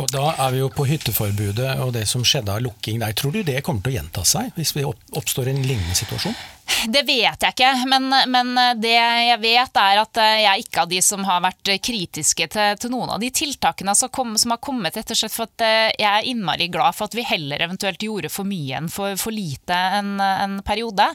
Og 0.00 0.08
Da 0.12 0.30
er 0.46 0.54
vi 0.54 0.60
jo 0.62 0.70
på 0.72 0.86
hytteforbudet 0.88 1.76
og 1.84 1.92
det 1.96 2.06
som 2.08 2.24
skjedde 2.24 2.54
av 2.54 2.62
lukking 2.64 3.02
der. 3.02 3.12
Tror 3.18 3.34
du 3.34 3.42
det 3.44 3.60
kommer 3.66 3.84
til 3.84 3.92
å 3.92 3.96
gjenta 3.98 4.24
seg 4.24 4.54
hvis 4.56 4.72
vi 4.76 4.86
oppstår 4.86 5.50
en 5.52 5.64
lignende 5.66 5.96
situasjon? 5.98 6.36
Det 6.84 7.02
vet 7.06 7.42
jeg 7.42 7.54
ikke, 7.54 7.70
men, 7.88 8.08
men, 8.30 8.52
det 8.80 8.94
jeg 8.94 9.38
vet 9.42 9.80
er 9.80 10.00
at 10.02 10.20
jeg 10.20 10.46
er 10.50 10.60
ikke 10.60 10.84
av 10.84 10.90
de 10.90 11.00
som 11.04 11.24
har 11.26 11.42
vært 11.44 11.70
kritiske 11.84 12.48
til, 12.52 12.76
til 12.80 12.92
noen 12.92 13.14
av 13.16 13.22
de 13.22 13.30
tiltakene 13.34 13.94
som, 13.96 14.10
kom, 14.12 14.34
som, 14.38 14.52
har 14.54 14.60
kommet, 14.62 14.96
rett 14.96 15.12
og 15.12 15.18
slett 15.18 15.34
for 15.34 15.48
at 15.48 15.64
eh, 15.64 15.94
jeg 15.96 16.06
er 16.10 16.28
innmari 16.30 16.68
glad 16.72 16.96
for 16.96 17.08
at 17.08 17.16
vi 17.16 17.24
heller 17.26 17.62
eventuelt 17.64 18.02
gjorde 18.02 18.30
for 18.32 18.48
mye 18.48 18.78
enn 18.78 18.90
for, 18.92 19.16
for 19.20 19.34
lite 19.34 19.76
en, 19.98 20.16
en 20.20 20.58
periode. 20.66 21.08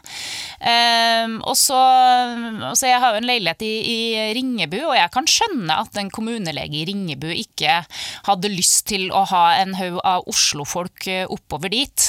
Um, 0.61 1.37
og 1.47 1.55
så, 1.57 1.79
så 2.77 2.89
Jeg 2.89 2.99
har 3.01 3.15
jo 3.15 3.21
en 3.21 3.29
leilighet 3.29 3.63
i, 3.65 3.73
i, 3.81 3.99
Ringebu, 4.37 4.79
og 4.89 4.95
jeg 4.97 5.13
kan 5.13 5.29
skjønne 5.29 5.77
at 5.83 5.97
en 5.99 6.11
kommunelege 6.13 6.81
i 6.81 6.85
Ringebu 6.89 7.29
ikke 7.33 7.81
hadde 8.27 8.51
lyst 8.51 8.87
til 8.91 9.09
å 9.13 9.23
ha 9.31 9.43
en 9.61 9.75
haug 9.79 9.99
av 10.07 10.27
Oslo-folk 10.31 11.07
eh, 11.09 11.25
oppover 11.31 11.73
dit. 11.73 12.07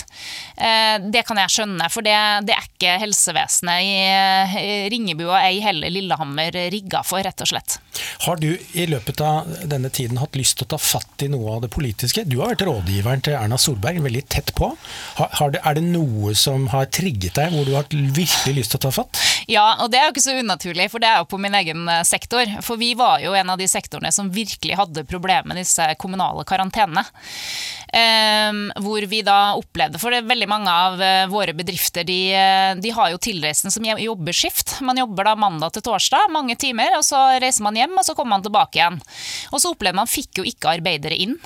Uh, 0.58 0.98
det 1.12 1.24
kan 1.28 1.40
jeg 1.42 1.56
skjønne, 1.56 1.88
for 1.92 2.04
det, 2.06 2.16
det 2.48 2.56
er 2.56 2.68
ikke 2.68 2.98
helse 3.02 3.34
helsevesenet 3.42 4.56
i 4.62 4.88
Ringebu 4.92 5.26
og 5.28 5.38
ei 5.38 5.60
heller 5.62 5.90
Lillehammer 5.92 6.56
rigga 6.72 7.02
for, 7.06 7.22
rett 7.22 7.40
og 7.42 7.48
slett. 7.48 7.78
Har 8.26 8.36
du 8.40 8.56
i 8.72 8.86
løpet 8.86 9.20
av 9.20 9.48
denne 9.68 9.90
tiden 9.90 10.20
hatt 10.20 10.36
lyst 10.38 10.58
til 10.58 10.66
å 10.66 10.72
ta 10.74 10.78
fatt 10.78 11.24
i 11.24 11.28
noe 11.32 11.56
av 11.56 11.62
det 11.64 11.70
politiske? 11.74 12.24
Du 12.24 12.38
har 12.40 12.52
vært 12.54 12.64
rådgiveren 12.66 13.22
til 13.24 13.36
Erna 13.38 13.58
Solberg, 13.58 14.02
veldig 14.04 14.24
tett 14.32 14.54
på. 14.58 14.72
Har, 15.18 15.52
det, 15.54 15.62
er 15.64 15.78
det 15.78 15.84
noe 15.86 16.34
som 16.38 16.68
har 16.72 16.90
trigget 16.92 17.36
deg, 17.38 17.52
hvor 17.54 17.68
du 17.68 17.74
har 17.76 17.88
virkelig 17.90 18.56
lyst 18.56 18.74
til 18.74 18.80
å 18.80 18.84
ta 18.86 18.94
fatt? 18.94 19.22
Ja, 19.50 19.66
og 19.82 19.92
det 19.92 20.00
er 20.00 20.08
jo 20.08 20.14
ikke 20.14 20.24
så 20.24 20.38
unaturlig, 20.38 20.88
for 20.92 21.02
det 21.02 21.10
er 21.10 21.22
jo 21.22 21.30
på 21.32 21.40
min 21.42 21.56
egen 21.58 21.86
eh, 21.90 22.04
sektor. 22.06 22.48
For 22.64 22.80
vi 22.80 22.92
var 22.98 23.22
jo 23.24 23.34
en 23.38 23.52
av 23.52 23.60
de 23.60 23.68
sektorene 23.70 24.12
som 24.14 24.30
virkelig 24.32 24.78
hadde 24.78 25.06
problemer 25.08 25.52
med 25.52 25.62
disse 25.62 25.86
kommunale 26.00 26.44
karantenene. 26.48 27.04
Um, 27.92 28.31
hvor 28.82 29.04
vi 29.08 29.22
da 29.26 29.54
opplevde 29.58 30.00
For 30.00 30.12
det 30.12 30.22
er 30.22 30.28
veldig 30.30 30.48
mange 30.50 30.72
av 30.72 31.00
uh, 31.00 31.30
våre 31.30 31.54
bedrifter 31.56 32.06
de, 32.08 32.18
uh, 32.34 32.72
de, 32.80 32.92
har 32.94 33.12
jo 33.12 33.20
tilreisende 33.22 33.72
som 33.74 33.86
jobber 33.86 34.36
skift. 34.36 34.76
Man 34.84 35.00
jobber 35.00 35.28
da 35.28 35.34
mandag 35.38 35.74
til 35.74 35.84
torsdag, 35.86 36.30
mange 36.32 36.56
timer, 36.60 36.96
og 36.98 37.04
så 37.06 37.20
reiser 37.42 37.66
man 37.66 37.78
hjem, 37.78 37.96
og 37.98 38.06
så 38.06 38.16
kommer 38.18 38.36
man 38.36 38.46
tilbake 38.46 38.78
igjen. 38.78 38.98
Og 39.52 39.62
så 39.62 39.72
opplevde 39.72 40.00
man 40.00 40.10
fikk 40.10 40.42
jo 40.42 40.46
ikke 40.48 40.72
arbeidere 40.76 41.18
inn. 41.24 41.36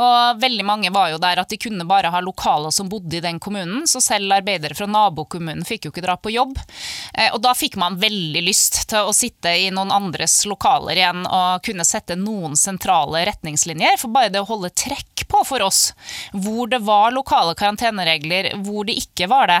Og 0.00 0.40
veldig 0.42 0.66
mange 0.66 0.92
var 0.94 1.12
jo 1.12 1.20
der 1.22 1.42
at 1.42 1.52
de 1.52 1.60
kunne 1.60 1.86
bare 1.88 2.10
ha 2.12 2.22
lokaler 2.24 2.74
som 2.74 2.90
bodde 2.90 3.18
i 3.18 3.24
den 3.24 3.40
kommunen, 3.42 3.86
så 3.90 4.02
selv 4.04 4.34
arbeidere 4.34 4.76
fra 4.76 4.88
nabokommunen 4.90 5.66
fikk 5.68 5.88
jo 5.88 5.94
ikke 5.94 6.04
dra 6.04 6.16
på 6.20 6.34
jobb. 6.34 6.58
Uh, 7.16 7.30
og 7.34 7.40
da 7.44 7.54
fikk 7.56 7.78
man 7.80 8.00
veldig 8.00 8.44
lyst 8.44 8.82
til 8.90 9.08
å 9.08 9.16
sitte 9.16 9.54
i 9.56 9.70
noen 9.74 9.92
andres 9.94 10.40
lokaler 10.48 10.98
igjen 10.98 11.24
og 11.26 11.64
kunne 11.66 11.86
sette 11.86 12.18
noen 12.18 12.56
sentrale 12.58 13.24
retningslinjer, 13.28 13.98
for 14.00 14.12
bare 14.14 14.32
det 14.32 14.42
å 14.42 14.48
holde 14.48 14.72
trekk 14.74 15.26
på 15.30 15.44
for 15.46 15.62
oss 15.62 15.90
hvor 16.32 16.49
det 16.70 16.80
var 16.84 17.12
lokale 17.14 17.54
karanteneregler, 17.58 18.50
hvor 18.64 18.86
det 18.88 18.96
ikke 19.00 19.28
var 19.30 19.50
det. 19.50 19.60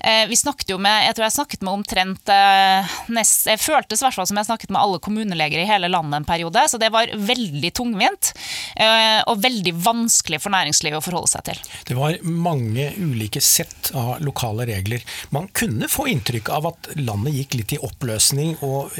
Eh, 0.00 0.24
vi 0.30 0.36
snakket 0.38 0.70
jo 0.72 0.78
med, 0.82 1.04
Jeg 1.06 1.16
tror 1.16 1.26
jeg 1.26 1.36
snakket 1.36 1.64
med 1.66 1.72
omtrent 1.72 2.32
eh, 2.32 2.96
nest, 3.12 3.46
Jeg 3.50 3.62
føltes 3.62 4.02
i 4.02 4.06
hvert 4.06 4.16
fall 4.16 4.28
som 4.28 4.40
jeg 4.40 4.48
snakket 4.48 4.72
med 4.74 4.80
alle 4.80 5.00
kommuneleger 5.02 5.62
i 5.62 5.68
hele 5.68 5.90
landet 5.92 6.20
en 6.20 6.28
periode, 6.28 6.66
så 6.68 6.80
det 6.80 6.90
var 6.94 7.12
veldig 7.12 7.72
tungvint 7.76 8.32
eh, 8.76 9.20
og 9.26 9.42
veldig 9.42 9.74
vanskelig 9.86 10.40
for 10.42 10.54
næringslivet 10.54 11.00
å 11.00 11.04
forholde 11.04 11.32
seg 11.32 11.46
til. 11.50 11.62
Det 11.88 11.98
var 11.98 12.18
mange 12.22 12.88
ulike 12.96 13.42
sett 13.44 13.92
av 13.96 14.20
lokale 14.24 14.66
regler. 14.68 15.04
Man 15.34 15.48
kunne 15.56 15.90
få 15.90 16.08
inntrykk 16.12 16.50
av 16.54 16.70
at 16.72 16.90
landet 16.98 17.36
gikk 17.40 17.58
litt 17.60 17.76
i 17.76 17.80
oppløsning 17.82 18.56
og 18.66 18.94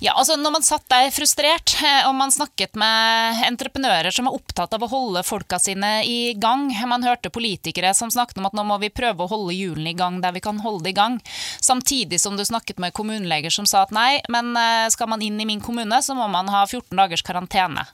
Ja, 0.00 0.14
altså 0.16 0.36
når 0.40 0.54
man 0.56 0.64
satt 0.66 0.86
der 0.90 1.10
frustrert, 1.14 1.74
og 2.06 2.14
man 2.16 2.32
snakket 2.34 2.76
med 2.80 3.42
entreprenører 3.46 4.12
som 4.14 4.28
er 4.28 4.36
opptatt 4.36 4.74
av 4.76 4.84
å 4.84 4.90
holde 4.90 5.22
folka 5.26 5.58
sine 5.62 6.00
i 6.04 6.34
gang. 6.34 6.49
Man 6.90 7.04
hørte 7.06 7.30
politikere 7.30 7.92
som 7.94 8.10
snakket 8.10 8.40
om 8.40 8.48
at 8.48 8.56
nå 8.56 8.64
må 8.66 8.78
vi 8.82 8.90
prøve 8.92 9.24
å 9.24 9.30
holde 9.30 9.54
hjulene 9.54 9.92
i 9.92 9.98
gang 9.98 10.18
der 10.22 10.34
vi 10.34 10.42
kan 10.44 10.58
holde 10.62 10.84
det 10.86 10.94
i 10.94 10.98
gang. 10.98 11.18
Samtidig 11.62 12.20
som 12.20 12.36
du 12.36 12.44
snakket 12.44 12.80
med 12.82 12.94
kommuneleger 12.96 13.52
som 13.54 13.68
sa 13.68 13.84
at 13.84 13.94
nei, 13.94 14.20
men 14.32 14.52
eh, 14.58 14.88
skal 14.92 15.10
man 15.10 15.22
inn 15.22 15.38
i 15.40 15.46
min 15.48 15.62
kommune, 15.62 16.00
så 16.02 16.16
må 16.18 16.26
man 16.32 16.50
ha 16.52 16.64
14 16.66 16.96
dagers 16.96 17.24
karantene. 17.26 17.84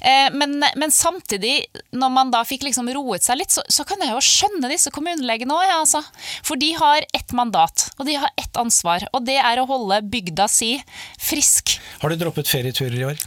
Eh, 0.00 0.28
men, 0.34 0.58
men 0.76 0.94
samtidig, 0.94 1.66
når 1.94 2.12
man 2.14 2.32
da 2.34 2.42
fikk 2.48 2.66
liksom 2.66 2.90
roet 2.94 3.24
seg 3.26 3.40
litt, 3.40 3.54
så, 3.54 3.64
så 3.68 3.86
kan 3.88 4.02
jeg 4.02 4.14
jo 4.14 4.22
skjønne 4.24 4.70
disse 4.72 4.92
kommunelegene 4.94 5.54
òg, 5.54 5.64
ja, 5.68 5.78
altså. 5.82 6.02
For 6.42 6.60
de 6.60 6.72
har 6.78 7.06
ett 7.14 7.34
mandat, 7.36 7.88
og 7.98 8.08
de 8.08 8.18
har 8.18 8.32
ett 8.40 8.58
ansvar, 8.60 9.06
og 9.12 9.26
det 9.28 9.38
er 9.40 9.60
å 9.60 9.68
holde 9.68 10.02
bygda 10.12 10.48
si 10.50 10.74
frisk. 11.20 11.76
Har 12.02 12.12
du 12.12 12.18
droppet 12.20 12.50
ferieturer 12.50 12.98
i 12.98 13.06
år? 13.12 13.20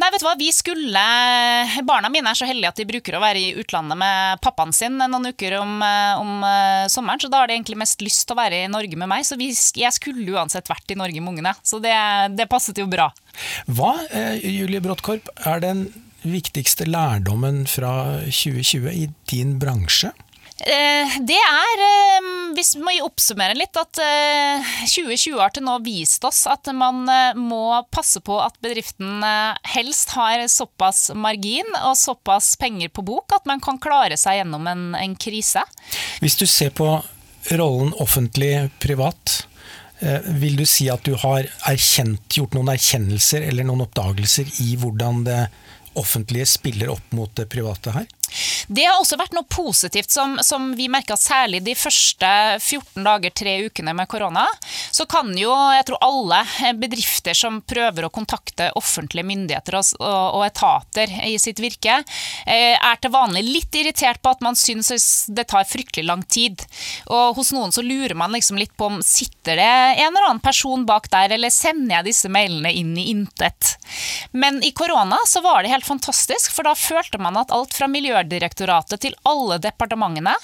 Nei, 0.00 0.10
vet 0.10 0.22
du 0.22 0.26
hva, 0.26 0.34
vi 0.38 0.50
skulle 0.54 1.02
Barna 1.86 2.10
mine 2.12 2.30
er 2.30 2.38
så 2.38 2.46
heldige 2.48 2.70
at 2.72 2.80
de 2.80 2.86
bruker 2.88 3.16
å 3.16 3.22
være 3.22 3.40
i 3.40 3.52
utlandet 3.60 3.98
med 4.00 4.13
pappaen 4.44 4.72
sin 4.74 4.98
noen 5.00 5.30
uker 5.32 5.58
om, 5.60 5.76
eh, 5.84 6.20
om 6.20 6.44
eh, 6.46 6.86
sommeren, 6.92 7.20
så 7.22 7.30
da 7.32 7.42
har 7.42 7.50
de 7.50 7.56
egentlig 7.58 7.78
mest 7.80 8.04
lyst 8.04 8.26
til 8.26 8.36
å 8.36 8.40
være 8.40 8.64
i 8.64 8.70
Norge 8.72 8.98
med 9.00 9.10
meg. 9.10 9.26
Så 9.26 9.38
vi, 9.40 9.50
jeg 9.52 9.96
skulle 9.96 10.36
uansett 10.36 10.70
vært 10.70 10.94
i 10.94 10.98
Norge 10.98 11.20
med 11.20 11.34
ungene, 11.34 11.54
så 11.62 11.80
det, 11.82 11.94
det 12.38 12.48
passet 12.50 12.80
jo 12.80 12.88
bra. 12.90 13.10
Hva, 13.66 13.96
eh, 14.10 14.40
Julie 14.42 14.82
Bråttkorp, 14.84 15.30
er 15.48 15.64
den 15.64 15.86
viktigste 16.24 16.86
lærdommen 16.88 17.64
fra 17.68 18.22
2020 18.30 18.88
i 18.92 19.08
din 19.30 19.58
bransje? 19.60 20.14
Eh, 20.64 21.16
det 21.20 21.36
er, 21.36 21.80
eh, 21.84 22.28
hvis 22.56 22.72
vi 22.78 22.84
må 22.86 22.92
oppsummere 23.04 23.56
litt, 23.58 23.76
at 23.76 23.98
2020 24.88 25.34
eh, 25.34 25.40
har 25.42 25.52
til 25.52 25.66
nå 25.66 25.74
vist 25.84 26.24
oss 26.24 26.46
at 26.48 26.70
man 26.72 27.02
må 27.36 27.64
passe 27.92 28.22
på 28.24 28.38
at 28.40 28.56
bedriften 28.64 29.20
helst 29.74 30.14
har 30.16 30.46
såpass 30.48 31.10
margin 31.14 31.68
og 31.82 31.98
såpass 32.00 32.54
penger 32.60 32.88
på 32.94 33.04
bok 33.04 33.34
at 33.36 33.44
man 33.50 33.60
kan 33.64 33.80
klare 33.82 34.16
seg 34.20 34.40
gjennom 34.40 34.64
en, 34.70 34.86
en 34.96 35.16
krise. 35.20 35.64
Hvis 36.24 36.38
du 36.40 36.46
ser 36.48 36.72
på 36.72 36.88
rollen 37.52 37.92
offentlig-privat, 38.00 39.34
vil 40.40 40.56
du 40.56 40.64
si 40.68 40.88
at 40.92 41.04
du 41.04 41.12
har 41.20 41.44
erkjent, 41.68 42.24
gjort 42.32 42.56
noen 42.56 42.72
erkjennelser 42.72 43.44
eller 43.44 43.68
noen 43.68 43.84
oppdagelser 43.84 44.48
i 44.64 44.74
hvordan 44.80 45.22
det 45.28 45.42
offentlige 46.00 46.48
spiller 46.48 46.92
opp 46.94 47.12
mot 47.16 47.30
det 47.36 47.46
private 47.52 47.94
her? 47.94 48.08
Det 48.66 48.84
har 48.86 48.98
også 49.00 49.18
vært 49.20 49.34
noe 49.36 49.46
positivt 49.50 50.12
som, 50.14 50.36
som 50.42 50.72
vi 50.76 50.88
merka 50.92 51.16
særlig 51.20 51.62
de 51.66 51.74
første 51.76 52.28
14 52.60 53.04
dager, 53.04 53.34
tre 53.34 53.56
ukene 53.66 53.94
med 53.96 54.08
korona. 54.10 54.46
Så 54.94 55.06
kan 55.10 55.32
jo, 55.38 55.52
jeg 55.76 55.86
tror 55.88 56.04
alle 56.04 56.40
bedrifter 56.80 57.36
som 57.36 57.60
prøver 57.66 58.06
å 58.06 58.12
kontakte 58.14 58.70
offentlige 58.78 59.26
myndigheter 59.28 59.78
og, 59.78 59.90
og, 60.00 60.38
og 60.38 60.46
etater 60.46 61.12
i 61.28 61.36
sitt 61.40 61.60
virke, 61.62 62.00
eh, 62.46 62.74
er 62.74 63.00
til 63.00 63.12
vanlig 63.14 63.44
litt 63.46 63.78
irritert 63.80 64.22
på 64.22 64.32
at 64.34 64.44
man 64.44 64.58
syns 64.58 65.26
det 65.28 65.46
tar 65.52 65.68
fryktelig 65.68 66.06
lang 66.08 66.24
tid. 66.24 66.64
Og 67.12 67.38
hos 67.38 67.52
noen 67.54 67.74
så 67.74 67.84
lurer 67.84 68.16
man 68.18 68.34
liksom 68.34 68.58
litt 68.60 68.74
på 68.78 68.88
om 68.88 69.00
sitter 69.04 69.60
det 69.60 69.68
en 69.68 70.08
eller 70.08 70.28
annen 70.30 70.44
person 70.44 70.86
bak 70.88 71.10
der, 71.12 71.34
eller 71.36 71.52
sender 71.52 71.98
jeg 71.98 72.10
disse 72.10 72.30
mailene 72.32 72.72
inn 72.72 72.94
i 72.98 73.08
intet. 73.12 73.74
Men 74.32 74.62
i 74.64 74.72
korona 74.76 75.20
så 75.28 75.42
var 75.44 75.62
det 75.62 75.72
helt 75.72 75.86
fantastisk, 75.86 76.52
for 76.54 76.66
da 76.66 76.74
følte 76.78 77.20
man 77.22 77.38
at 77.40 77.52
alt 77.54 77.74
fra 77.76 77.88
miljø 77.90 78.13
Miljødirektoratet 78.14 79.02
til 79.02 79.14
alle 79.28 79.58
departementene 79.62 80.34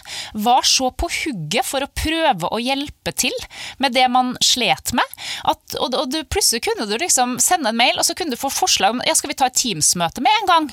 var 0.42 0.66
så 0.66 0.90
på 0.90 1.08
hugget 1.20 1.66
for 1.66 1.84
å 1.84 1.90
prøve 1.94 2.50
å 2.50 2.60
hjelpe 2.62 3.14
til 3.14 3.34
med 3.78 3.94
det 3.94 4.06
man 4.12 4.34
slet 4.44 4.94
med. 4.96 5.18
At, 5.48 5.62
og, 5.78 5.94
og 5.94 6.10
du, 6.12 6.22
plutselig 6.24 6.64
kunne 6.66 6.88
du 6.90 6.96
liksom 6.98 7.38
sende 7.42 7.70
en 7.72 7.78
mail, 7.78 7.98
og 7.98 8.06
så 8.06 8.16
kunne 8.18 8.34
du 8.34 8.40
få 8.40 8.52
forslag 8.52 8.96
om 8.96 9.02
ja, 9.06 9.16
skal 9.18 9.32
vi 9.32 9.38
ta 9.38 9.50
et 9.50 9.58
Teams-møte 9.60 10.24
med 10.24 10.42
en 10.42 10.50
gang. 10.50 10.70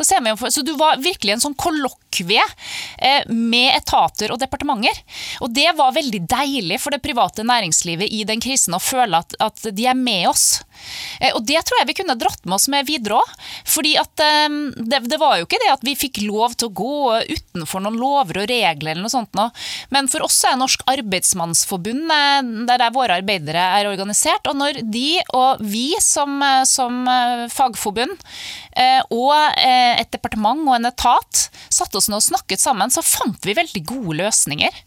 Så, 0.00 0.06
så, 0.48 0.62
du 0.64 0.72
var 0.80 1.00
virkelig 1.02 1.34
en 1.34 1.42
sånn 1.44 1.58
kollokvie 1.60 1.99
eh, 2.10 3.22
med 3.28 3.76
etater 3.76 4.32
og 4.32 4.40
departementer. 4.40 4.96
Og 5.40 5.52
det 5.54 5.70
var 5.76 5.94
veldig 5.96 6.22
deilig 6.28 6.80
for 6.80 6.94
det 6.94 7.02
private 7.04 7.44
næringslivet 7.46 8.10
i 8.10 8.24
den 8.24 8.40
krisen 8.40 8.74
å 8.74 8.82
føle 8.82 9.22
at, 9.22 9.34
at 9.40 9.70
de 9.72 9.86
er 9.86 9.98
med 9.98 10.28
oss. 10.30 10.60
Eh, 11.20 11.32
og 11.34 11.44
det 11.46 11.60
tror 11.66 11.80
jeg 11.80 11.90
vi 11.90 11.98
kunne 12.00 12.18
dratt 12.18 12.44
med 12.46 12.56
oss 12.56 12.68
med 12.72 12.88
videre 12.88 13.20
òg. 13.20 13.34
Fordi 13.68 13.96
eh, 13.96 14.56
det, 14.76 15.02
det, 15.06 15.20
var 15.20 15.38
jo 15.38 15.48
ikke 15.48 15.60
det 15.62 15.72
at 15.72 15.86
vi 15.86 15.96
fikk 15.98 16.22
lov 16.26 16.56
til 16.56 16.70
å 16.70 16.76
gå 16.80 17.20
utenfor 17.30 17.84
noen 17.84 18.00
lover 18.00 18.42
og 18.42 18.50
regler 18.50 18.94
eller 18.94 19.04
noe 19.06 19.12
sånt 19.12 19.36
nå. 19.38 19.48
Men 19.94 20.10
for 20.10 20.26
oss 20.26 20.40
er 20.48 20.58
Norsk 20.60 20.84
Arbeidsmannsforbund 20.90 22.10
der, 22.10 22.80
er 22.80 22.94
våre 22.94 23.18
arbeidere 23.20 23.62
er 23.78 23.90
organisert. 23.90 24.46
Og 24.50 24.58
når 24.58 24.82
de 24.90 25.20
og 25.36 25.60
vi 25.62 25.92
som, 26.02 26.40
som 26.68 27.04
fagforbund 27.52 28.16
og 29.12 29.32
et 29.60 30.10
departement 30.12 30.62
og 30.66 30.76
en 30.76 30.88
etat 30.88 31.42
satte 31.70 31.99
oss 32.00 32.10
ned 32.10 32.20
og 32.20 32.26
snakket 32.26 32.62
sammen, 32.62 32.92
så 32.92 33.04
fant 33.04 33.46
vi 33.46 33.56
veldig 33.56 33.84
gode 33.88 34.16
løsninger. 34.24 34.84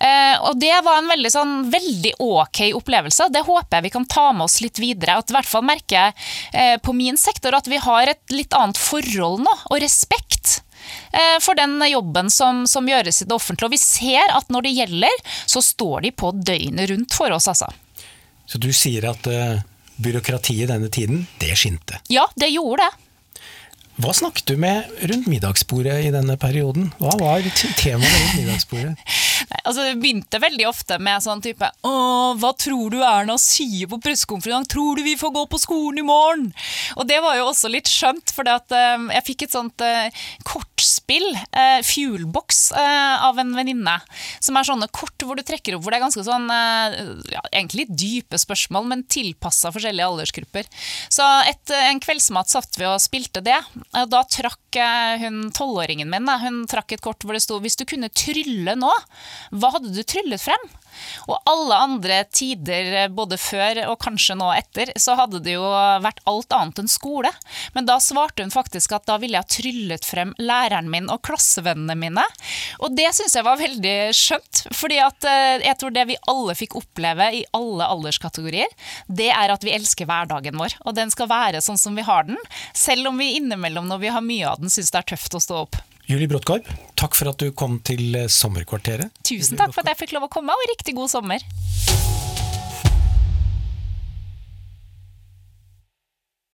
Uh, 0.00 0.36
og 0.48 0.58
det 0.60 0.72
var 0.84 0.98
en 0.98 1.10
veldig, 1.10 1.30
sånn, 1.32 1.54
veldig 1.72 2.14
ok 2.22 2.62
opplevelse. 2.78 3.28
Det 3.32 3.44
håper 3.46 3.78
jeg 3.78 3.86
vi 3.86 3.94
kan 3.94 4.08
ta 4.08 4.30
med 4.32 4.46
oss 4.46 4.60
litt 4.64 4.80
videre. 4.82 5.18
At 5.20 5.30
i 5.30 5.36
hvert 5.36 5.48
fall 5.48 5.66
merker 5.66 5.98
jeg 5.98 6.14
uh, 6.56 6.76
på 6.82 6.94
min 6.96 7.20
sektor 7.20 7.56
at 7.58 7.68
vi 7.70 7.80
har 7.82 8.10
et 8.10 8.34
litt 8.34 8.56
annet 8.56 8.80
forhold 8.80 9.42
nå, 9.44 9.56
og 9.70 9.82
respekt. 9.82 10.60
Uh, 11.12 11.38
for 11.44 11.58
den 11.58 11.76
jobben 11.86 12.32
som, 12.32 12.64
som, 12.66 12.88
gjøres 12.88 13.22
i 13.22 13.28
det 13.28 13.36
offentlige. 13.36 13.68
Og 13.68 13.76
vi 13.76 13.82
ser 13.82 14.34
at 14.34 14.50
når 14.52 14.66
det 14.66 14.76
gjelder, 14.80 15.22
så 15.46 15.62
står 15.64 16.08
de 16.08 16.14
på 16.16 16.32
døgnet 16.40 16.90
rundt 16.90 17.16
for 17.16 17.34
oss, 17.36 17.50
altså. 17.52 17.70
Så 18.48 18.58
du 18.60 18.72
sier 18.74 19.06
at 19.08 19.28
byråkratiet 20.02 20.68
denne 20.68 20.90
tiden, 20.92 21.26
det 21.40 21.54
skinte? 21.56 22.00
Ja, 22.12 22.26
det 22.34 22.50
gjorde 22.52 22.88
det. 22.88 23.11
Hva 24.02 24.10
snakket 24.10 24.48
du 24.50 24.56
med 24.58 24.88
rundt 25.06 25.28
middagsbordet 25.30 26.00
i 26.08 26.10
denne 26.10 26.34
perioden? 26.40 26.88
Hva 26.98 27.12
var 27.20 27.44
temaet 27.78 28.16
rundt 28.18 28.38
middagsbordet? 28.40 28.96
Altså 29.62 29.82
Det 29.84 29.98
begynte 30.00 30.38
veldig 30.42 30.64
ofte 30.68 30.96
med 31.02 31.22
sånn 31.22 31.42
type 31.42 31.66
Å, 31.86 31.92
hva 32.38 32.52
tror 32.58 32.92
du 32.94 33.00
Erna 33.04 33.34
sier 33.38 33.90
på 33.90 33.98
pressekonferansen? 34.02 34.70
Tror 34.70 34.98
du 34.98 35.02
vi 35.06 35.14
får 35.18 35.32
gå 35.34 35.42
på 35.50 35.60
skolen 35.60 36.00
i 36.02 36.06
morgen? 36.06 36.48
Og 36.96 37.06
det 37.10 37.18
var 37.22 37.36
jo 37.38 37.48
også 37.50 37.70
litt 37.70 37.90
skjønt, 37.90 38.32
for 38.34 38.48
uh, 38.48 39.08
jeg 39.12 39.26
fikk 39.26 39.46
et 39.46 39.54
sånt 39.54 39.84
uh, 39.84 40.24
kortspill, 40.92 41.36
uh, 41.56 41.82
Fuelbox, 41.82 42.72
uh, 42.72 43.24
av 43.24 43.38
en 43.38 43.54
venninne. 43.56 44.00
Som 44.40 44.56
er 44.56 44.66
sånne 44.66 44.88
kort 44.92 45.16
hvor 45.22 45.36
du 45.36 45.42
trekker 45.42 45.76
opp 45.76 45.84
hvor 45.84 45.92
det 45.92 46.00
er 46.00 46.04
ganske 46.04 46.24
sånn 46.26 46.48
ja, 46.50 47.40
egentlig 47.52 47.86
dype 47.88 48.38
spørsmål, 48.38 48.86
men 48.90 49.04
tilpassa 49.10 49.72
forskjellige 49.72 50.08
aldersgrupper. 50.08 50.68
Så 51.12 51.24
et, 51.48 51.72
en 51.72 52.00
kveldsmat 52.02 52.50
satt 52.50 52.76
vi 52.78 52.86
og 52.88 53.00
spilte 53.02 53.42
det. 53.44 53.58
Og 54.02 54.10
da 54.12 54.22
trakk 54.28 54.78
hun 55.22 55.50
tolvåringen 55.54 56.10
min 56.10 56.28
hun 56.42 56.62
trakk 56.70 56.96
et 56.96 57.04
kort 57.04 57.24
hvor 57.24 57.36
det 57.36 57.42
sto 57.44 57.58
hvis 57.62 57.78
du 57.78 57.84
kunne 57.88 58.10
trylle 58.12 58.76
nå, 58.78 58.92
hva 59.52 59.72
hadde 59.76 59.92
du 59.94 60.02
tryllet 60.02 60.42
frem? 60.42 60.70
Og 61.28 61.36
alle 61.48 61.78
andre 61.86 62.22
tider, 62.30 63.08
både 63.12 63.38
før 63.40 63.82
og 63.88 63.98
kanskje 64.02 64.36
nå 64.38 64.50
etter, 64.56 64.92
så 65.00 65.16
hadde 65.18 65.42
det 65.44 65.56
jo 65.56 65.64
vært 66.04 66.22
alt 66.30 66.54
annet 66.56 66.82
enn 66.82 66.90
skole. 66.90 67.30
Men 67.76 67.88
da 67.88 67.98
svarte 68.02 68.44
hun 68.44 68.54
faktisk 68.54 68.94
at 68.96 69.06
da 69.08 69.18
ville 69.22 69.38
jeg 69.40 69.52
tryllet 69.56 70.06
frem 70.06 70.34
læreren 70.40 70.90
min 70.92 71.10
og 71.12 71.22
klassevennene 71.26 71.96
mine. 71.98 72.24
Og 72.82 72.96
det 72.96 73.10
syns 73.16 73.36
jeg 73.38 73.46
var 73.46 73.60
veldig 73.60 73.96
skjønt. 74.16 74.64
fordi 74.76 74.98
at 75.02 75.28
eh, 75.28 75.64
jeg 75.66 75.78
tror 75.80 75.94
det 75.94 76.06
vi 76.10 76.18
alle 76.30 76.56
fikk 76.58 76.76
oppleve 76.80 77.28
i 77.38 77.44
alle 77.56 77.88
alderskategorier, 77.94 78.72
det 79.06 79.30
er 79.34 79.52
at 79.54 79.64
vi 79.64 79.74
elsker 79.74 80.08
hverdagen 80.08 80.58
vår. 80.58 80.78
Og 80.86 80.96
den 80.98 81.12
skal 81.14 81.30
være 81.30 81.62
sånn 81.64 81.80
som 81.80 81.96
vi 81.98 82.06
har 82.06 82.28
den, 82.28 82.38
selv 82.74 83.12
om 83.12 83.18
vi 83.20 83.34
innimellom 83.38 83.88
når 83.90 84.04
vi 84.04 84.12
har 84.14 84.24
mye 84.24 84.48
av 84.48 84.62
den, 84.62 84.72
syns 84.72 84.92
det 84.92 85.02
er 85.02 85.10
tøft 85.14 85.38
å 85.38 85.42
stå 85.42 85.64
opp. 85.66 85.80
Julie 86.10 86.26
Bråttkorp, 86.28 86.66
takk 86.98 87.14
for 87.14 87.30
at 87.30 87.38
du 87.38 87.52
kom 87.54 87.78
til 87.86 88.16
Sommerkvarteret. 88.26 89.12
Tusen 89.22 89.58
takk 89.60 89.74
for 89.74 89.84
at 89.84 89.92
jeg 89.94 90.00
fikk 90.02 90.16
lov 90.16 90.26
å 90.26 90.32
komme, 90.32 90.54
og 90.54 90.70
riktig 90.72 90.96
god 90.98 91.12
sommer. 91.12 91.44